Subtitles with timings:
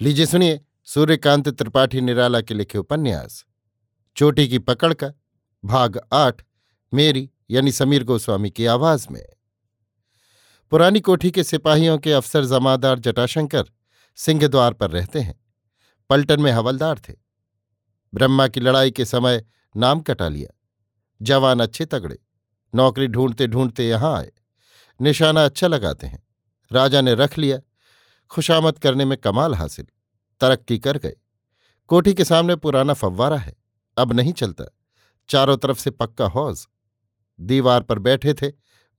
[0.00, 3.44] लीजिए सुनिए सूर्यकांत त्रिपाठी निराला के लिखे उपन्यास।
[4.16, 5.12] चोटी की पकड़ का
[5.64, 6.42] भाग आठ,
[6.94, 9.26] मेरी यानी समीर गोस्वामी की आवाज़ में।
[10.70, 13.64] पुरानी कोठी के सिपाहियों के अफसर जमादार जटाशंकर
[14.16, 15.44] सिंह द्वार पर रहते हैं।
[16.10, 17.14] पलटन में हवलदार थे।
[18.14, 19.44] ब्रह्मा की लड़ाई के समय
[19.76, 20.60] नाम कटा लिया।
[21.22, 22.18] जवान अच्छे तगड़े,
[22.74, 24.32] नौकरी ढूंढते ढूंढते यहाँ आए।
[25.00, 26.26] निशाना अच्छा लगाते हैं।
[26.72, 27.60] राजा ने रख लिया
[28.34, 29.86] खुशामद करने में कमाल हासिल।
[30.40, 31.16] तरक्की कर गए।
[31.86, 33.56] कोठी के सामने पुराना फव्वारा है।
[33.98, 34.64] अब नहीं चलता।
[35.28, 36.66] चारों तरफ़ से पक्का हौज।
[37.40, 38.52] दीवार पर बैठे थे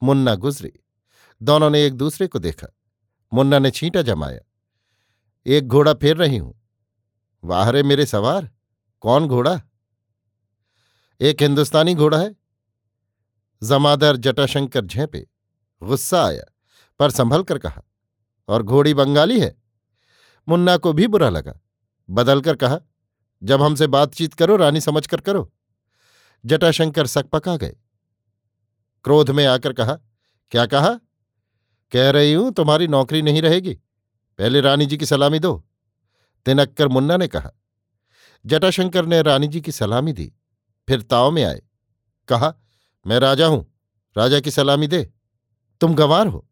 [0.04, 0.74] मुन्ना गुजरी।
[1.42, 2.68] दोनों ने एक दूसरे को देखा।
[3.34, 4.40] मुन्ना ने छींटा जमाया।
[5.46, 6.62] एक घोड़ा फेर रही हूँ।
[7.44, 8.50] वाह रे मेरे सवार!
[9.02, 9.62] कौन घोड़ा?
[11.22, 12.36] एक हिंदुस्तानी घोड़ा है।
[13.64, 15.28] जमादार जटाशंकर झेपे।
[15.84, 16.44] गुस्सा आया,
[17.00, 17.82] पर संभल कर कहा
[18.48, 19.56] और घोड़ी बंगाली है।
[20.48, 21.60] मुन्ना को भी बुरा लगा।
[22.10, 22.80] बदलकर कहा,
[23.44, 25.52] जब हमसे बातचीत करो, रानी समझ कर करो।
[26.46, 27.76] जटाशंकर सकपका गए।
[29.04, 29.94] क्रोध में आकर कहा,
[30.52, 30.90] क्या कहा?
[31.92, 33.74] कह रही हूँ, तुम्हारी नौकरी नहीं रहेगी।
[34.40, 35.66] पहले रानी जी की सलामी दो।
[36.46, 37.52] तिनक्कर मुन्ना ने कहा।
[38.46, 40.34] जटाशंकर ने रानी जी की सलामी दी,
[40.88, 41.62] फिर ताव में आए।
[42.28, 42.54] कहा,
[43.06, 43.74] मैं राजा हूँ,
[44.18, 45.14] राजा की सलामी दे।
[45.82, 46.48] तुम गंवार हो।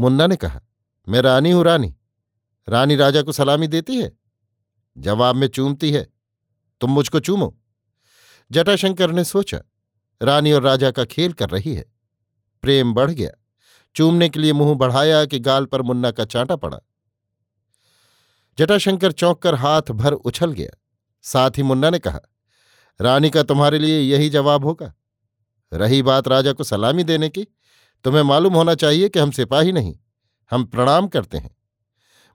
[0.00, 0.60] मुन्ना ने कहा
[1.08, 1.96] मैं रानी हूँ, रानी।
[2.68, 4.12] रानी राजा को सलामी देती है?
[4.98, 6.12] जवाब में चूमती है।
[6.80, 7.58] तुम मुझको चूमो।
[8.52, 9.60] जटाशंकर ने सोचा,
[10.22, 11.84] रानी और राजा का खेल कर रही है।
[12.62, 13.30] प्रेम बढ़ गया।
[13.96, 16.78] चूमने के लिए मुँह बढ़ाया कि गाल पर मुन्ना का चांटा पड़ा।
[18.58, 20.80] जटाशंकर चौंक कर हाथ भर उछल गया।
[21.22, 22.20] साथ ही मुन्ना ने कहा,
[23.00, 24.94] रानी का तुम्हारे लिए यही जवाब होगा।
[25.72, 27.46] रही बात राजा को सलामी देने की,
[28.04, 29.96] तुम्हें मालूम होना चाहिए कि हम सिपाही नहीं।
[30.50, 31.56] हम प्रणाम करते हैं।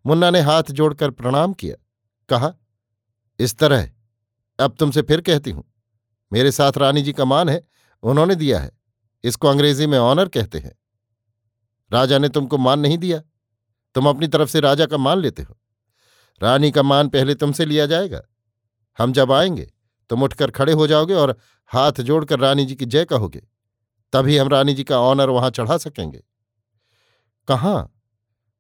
[0.05, 1.75] मुन्ना ने हाथ जोड़कर प्रणाम किया।
[2.29, 2.53] कहा,
[3.39, 3.91] इस तरह
[4.59, 5.73] अब तुमसे फिर कहती हूँ।
[6.33, 7.67] मेरे साथ रानी जी का मान है,
[8.03, 8.71] उन्होंने दिया है।
[9.23, 10.75] इसको अंग्रेज़ी में ऑनर कहते हैं।
[11.93, 13.21] राजा ने तुमको मान नहीं दिया।
[13.95, 15.58] तुम अपनी तरफ़ से राजा का मान लेते हो।
[16.43, 18.21] रानी का मान पहले तुमसे लिया जाएगा।
[18.97, 19.71] हम जब आएँगे,
[20.09, 21.37] तुम उठकर खड़े हो जाओगे और
[21.67, 23.47] हाथ जोड़कर रानी जी की जय कहोगे।
[24.14, 26.23] तभी हम रानी जी का ऑनर वहाँ चढ़ा सकेंगे।
[27.47, 27.98] कहाँ?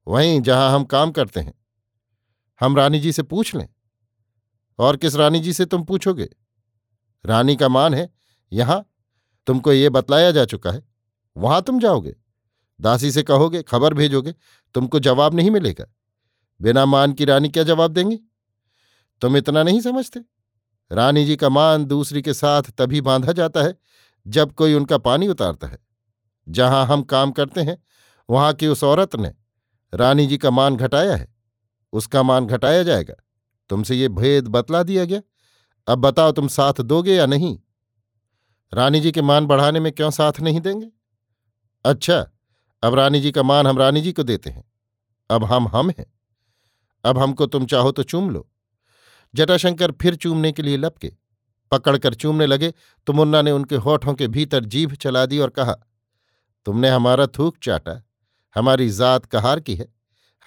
[0.07, 1.53] वहीं जहाँ हम काम करते हैं।
[2.61, 3.67] हम रानी जी से पूछ लें,
[4.79, 6.29] और किस रानी जी से तुम पूछोगे?
[7.25, 8.09] रानी का मान है,
[8.51, 8.85] यहाँ
[9.47, 10.83] तुमको ये बतलाया जा चुका है,
[11.35, 12.15] वहाँ तुम जाओगे,
[12.79, 14.33] दासी से कहोगे, खबर भेजोगे,
[14.75, 15.85] तुमको जवाब नहीं मिलेगा।
[16.59, 18.19] बिना मान की रानी क्या जवाब देंगी?
[19.21, 20.19] तुम इतना नहीं समझते।
[20.91, 23.75] रानी जी का मान दूसरी के साथ तभी बांधा जाता है,
[24.25, 25.77] जब कोई उनका पानी उतारता है।
[26.47, 27.77] जहाँ हम काम करते हैं,
[28.29, 29.33] वहाँ की उस औरत ने
[29.93, 31.35] रानी जी का मान घटाया है।
[31.93, 33.13] उसका मान घटाया जाएगा।
[33.69, 35.21] तुमसे ये भेद बतला दिया गया।
[35.87, 37.59] अब बताओ तुम साथ दोगे या नहीं?
[38.73, 40.91] रानी जी के मान बढ़ाने में क्यों साथ नहीं देंगे?
[41.85, 42.31] अच्छा
[42.83, 44.71] अब रानी जी का मान हम रानी जी को देते हैं।
[45.29, 46.13] अब हम हम हैं।
[47.05, 48.49] अब हमको तुम चाहो तो चूम लो।
[49.35, 51.13] जटाशंकर फिर चूमने के लिए लपके।
[51.71, 52.73] पकड़कर चूमने लगे।
[53.07, 55.75] तो मुन्ना ने उनके होठों के भीतर जीभ चला दी और कहा,
[56.65, 58.08] तुमने हमारा थूक चाटा।
[58.55, 59.87] हमारी जात कहार की है।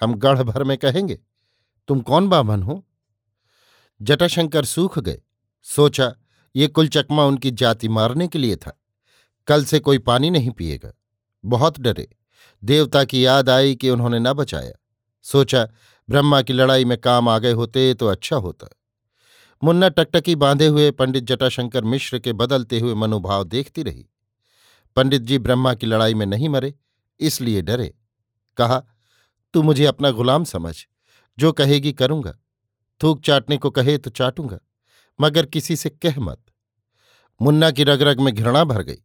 [0.01, 1.19] हम गढ़ भर में कहेंगे,
[1.87, 2.83] तुम कौन बामन हो?
[4.01, 5.21] जटाशंकर सूख गए।
[5.63, 6.13] सोचा,
[6.55, 8.79] ये कुल चकमा उनकी जाति मारने के लिए था।
[9.47, 10.93] कल से कोई पानी नहीं पिएगा।
[11.45, 12.07] बहुत डरे।
[12.63, 14.73] देवता की याद आई कि उन्होंने न बचाया।
[15.21, 15.67] सोचा,
[16.09, 18.67] ब्रह्मा की लड़ाई में काम आ गए होते तो अच्छा होता।
[19.63, 24.05] मुन्ना टकटकी बांधे हुए पंडित जटाशंकर मिश्र के बदलते हुए मनोभाव देखती रही।
[24.95, 26.73] पंडित जी ब्रह्मा की लड़ाई में नहीं मरे।
[27.19, 27.95] इसलिए डरे।
[28.57, 28.83] कहा,
[29.53, 30.85] तू मुझे अपना गुलाम समझ।
[31.37, 32.37] जो कहेगी करूँगा।
[33.03, 34.59] थूक चाटने को कहे तो चाटूँगा,
[35.21, 36.41] मगर किसी से कह मत।
[37.41, 39.01] मुन्ना की रगरग में घृणा भर गई।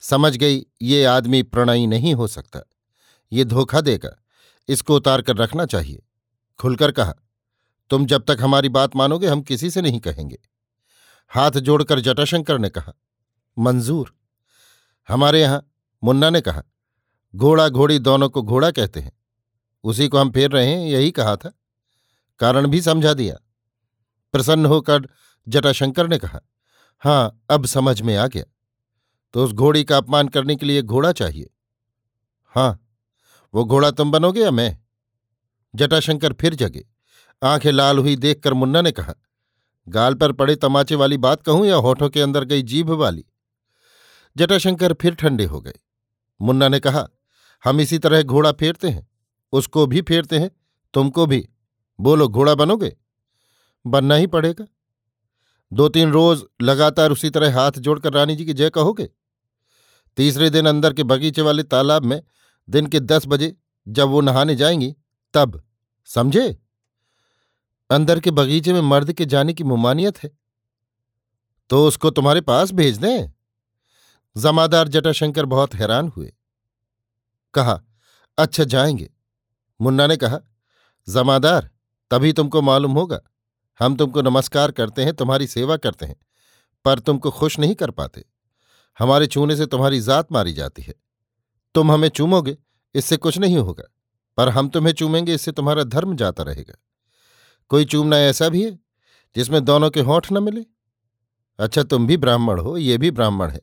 [0.00, 2.60] समझ गई, ये आदमी प्रणयी नहीं हो सकता।
[3.32, 4.22] ये धोखा देगा।
[4.68, 6.02] इसको उतार कर रखना चाहिए।
[6.58, 7.14] खुलकर कहा,
[7.90, 10.38] तुम जब तक हमारी बात मानोगे, हम किसी से नहीं कहेंगे।
[11.28, 12.92] हाथ जोड़कर जटाशंकर ने कहा,
[13.58, 14.16] मंजूर।
[15.08, 15.72] हमारे यहाँ,
[16.04, 16.62] मुन्ना ने कहा
[17.36, 19.12] घोड़ा घोड़ी दोनों को घोड़ा कहते हैं।
[19.84, 21.52] उसी को हम फेर रहे हैं, यही कहा था।
[22.38, 23.36] कारण भी समझा दिया।
[24.32, 25.08] प्रसन्न होकर
[25.48, 26.40] जटाशंकर ने कहा,
[26.98, 28.44] हाँ, अब समझ में आ गया।
[29.32, 31.50] तो उस घोड़ी का अपमान करने के लिए घोड़ा चाहिए?
[32.44, 32.86] हाँ।
[33.54, 34.78] वो घोड़ा तुम बनोगे या मैं?
[35.74, 36.86] जटाशंकर फिर जगे।
[37.42, 39.14] आँखें लाल हुई देखकर मुन्ना ने कहा,
[39.88, 43.24] गाल पर पड़े तमाचे वाली बात कहूँ या होठों के अंदर गई जीभ वाली?
[44.36, 45.74] जटाशंकर फिर ठंडे हो गए।
[46.42, 47.08] मुन्ना ने कहा
[47.64, 49.08] हम इसी तरह घोड़ा फेरते हैं,
[49.52, 50.50] उसको भी फेरते हैं,
[50.94, 51.48] तुमको भी।
[52.00, 52.96] बोलो, घोड़ा बनोगे?
[53.86, 54.66] बनना ही पड़ेगा।
[55.72, 59.10] दो तीन रोज लगातार उसी तरह हाथ जोड़कर रानी जी की जय कहोगे?
[60.16, 62.22] तीसरे दिन अंदर के बगीचे वाले तालाब में
[62.70, 63.56] दिन के दस बजे
[63.88, 64.96] जब वो नहाने जाएँगी,
[65.34, 65.62] तब,
[66.04, 66.58] समझे?
[67.90, 70.38] अंदर के बगीचे में मर्द के जाने की मुमानियत है।
[71.70, 73.32] तो उसको तुम्हारे पास भेज दें?
[74.36, 76.32] जमादार जटाशंकर बहुत हैरान हुए।
[77.54, 77.82] कहा
[78.38, 79.10] अच्छा जाएँगे।
[79.80, 80.38] मुन्ना ने कहा,
[81.08, 81.70] जमादार,
[82.10, 83.20] तभी तुमको मालूम होगा।
[83.80, 86.16] हम तुमको नमस्कार करते हैं, तुम्हारी सेवा करते हैं,
[86.84, 88.24] पर तुमको खुश नहीं कर पाते।
[88.98, 90.94] हमारे छूने से तुम्हारी जात मारी जाती है।
[91.74, 92.56] तुम हमें चूमोगे,
[92.94, 93.84] इससे कुछ नहीं होगा,
[94.36, 96.74] पर हम तुम्हें चूमेंगे, इससे तुम्हारा धर्म जाता रहेगा।
[97.68, 98.78] कोई चूमना ऐसा भी है,
[99.36, 100.64] जिसमें दोनों के होठ न मिले?
[101.58, 103.60] अच्छा तुम भी ब्राह्मण हो, ये भी ब्राह्मण है।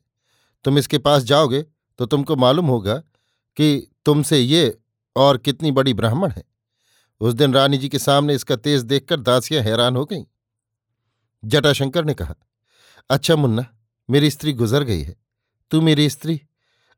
[0.63, 1.66] तुम इसके पास जाओगे
[1.98, 3.04] तो तुमको मालूम होगा
[3.57, 4.77] कि तुमसे ये
[5.15, 6.44] और कितनी बड़ी ब्राह्मण है।
[7.21, 10.24] उस दिन रानी जी के सामने इसका तेज देखकर दासियाँ हैरान हो गईं।
[11.44, 12.36] जटाशंकर ने कहा
[13.09, 13.65] अच्छा मुन्ना,
[14.09, 15.15] मेरी स्त्री गुजर गई है।
[15.71, 16.42] तू मेरी स्त्री,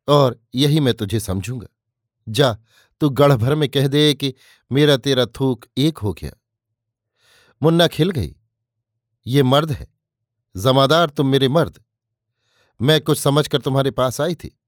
[0.07, 1.67] और यही मैं तुझे समझूँगा।
[2.27, 2.57] जा,
[3.01, 4.33] तू गढ़ भर में कह दे कि
[4.71, 6.31] मेरा तेरा थूक एक हो गया
[7.61, 8.35] मुन्ना खिल गई,
[9.27, 9.87] ये मर्द है।
[10.55, 11.83] जमादार तुम मेरे मर्द।
[12.81, 14.59] मैं कुछ समझकर तुम्हारे पास आई थी।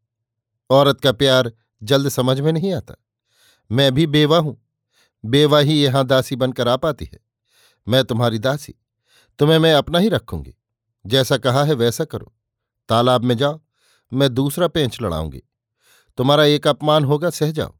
[0.69, 1.51] औरत का प्यार
[1.83, 2.95] जल्द समझ में नहीं आता।
[3.71, 4.65] मैं भी बेवा हूँ।
[5.25, 7.19] बेवा ही यहाँ दासी बनकर आ पाती है।
[7.87, 8.75] मैं तुम्हारी दासी।
[9.39, 10.55] तुम्हें मैं अपना ही रखूँगी।
[11.05, 12.33] जैसा कहा है वैसा करो।
[12.89, 13.61] तालाब में जाओ।
[14.13, 15.43] मैं दूसरा पेंच लड़ाऊँगी।
[16.17, 17.77] तुम्हारा एक अपमान होगा, सह जाओ।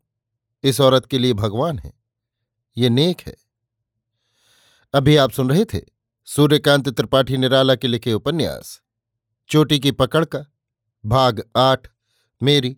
[0.63, 1.93] इस औरत के लिए भगवान है।
[2.77, 3.35] ये नेक है।
[4.93, 5.81] अभी आप सुन रहे थे
[6.25, 8.81] सूर्यकांत त्रिपाठी निराला के लिखे उपन्यास।
[9.49, 10.45] चोटी की पकड़ का।
[11.05, 11.87] भाग आठ,
[12.43, 12.77] मेरी